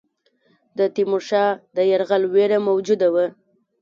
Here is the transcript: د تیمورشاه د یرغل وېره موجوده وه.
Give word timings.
د 0.77 0.79
تیمورشاه 0.95 1.51
د 1.75 1.77
یرغل 1.91 2.23
وېره 2.33 2.59
موجوده 2.67 3.07
وه. 3.13 3.25